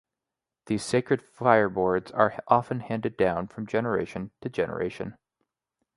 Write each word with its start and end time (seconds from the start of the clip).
These 0.65 0.83
sacred 0.83 1.21
fireboards 1.21 2.11
are 2.17 2.43
often 2.47 2.79
handed 2.79 3.17
down 3.17 3.45
from 3.49 3.67
generation 3.67 4.31
to 4.41 4.49
generation. 4.49 5.15